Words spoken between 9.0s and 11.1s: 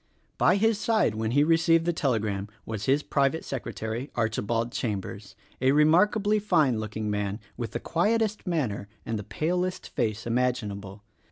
and the palest face imaginable.